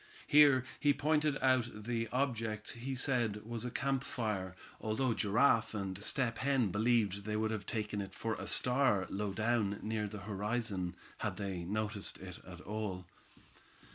Here 0.25 0.63
he 0.79 0.95
pointed 0.95 1.37
out 1.43 1.69
the 1.83 2.07
object 2.11 2.71
he 2.71 2.95
said 2.95 3.45
was 3.45 3.63
a 3.63 3.69
campfire, 3.69 4.55
although 4.79 5.13
Giraffe 5.13 5.75
and 5.75 6.03
Step 6.03 6.39
Hen 6.39 6.71
believed 6.71 7.23
they 7.23 7.35
would 7.35 7.51
have 7.51 7.67
taken 7.67 8.01
it 8.01 8.15
for 8.15 8.33
a 8.33 8.47
star 8.47 9.05
low 9.11 9.31
down 9.31 9.77
near 9.83 10.07
the 10.07 10.21
horizon, 10.21 10.95
had 11.19 11.37
they 11.37 11.65
noticed 11.65 12.17
it 12.17 12.39
at 12.47 12.61
all. 12.61 13.05